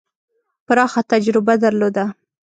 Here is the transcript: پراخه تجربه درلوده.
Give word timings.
پراخه 0.65 1.01
تجربه 1.11 1.53
درلوده. 1.63 2.05